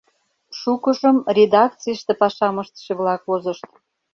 [0.59, 3.67] Шукыжым редакцийыште пашам ыштыше-влак возышт.